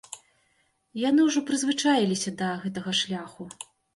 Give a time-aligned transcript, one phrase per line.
[1.09, 3.49] Яны ўжо прызвычаіліся да гэтага шляху.